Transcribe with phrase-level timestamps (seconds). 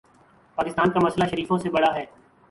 [0.57, 2.05] پاکستان کا مسئلہ شریفوں سے بڑا ہے۔